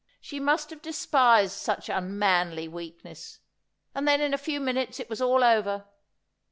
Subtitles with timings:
[0.19, 3.37] She must have despised such un manly weakness.
[3.93, 5.85] And then in a few minutes it was all over.